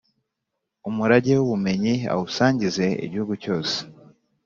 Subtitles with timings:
[0.89, 3.75] Umurage w’ubumenyi awusangize igihugu cyose